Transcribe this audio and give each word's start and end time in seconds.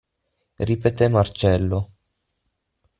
Ripetè 0.65 1.09
Marcello. 1.09 1.79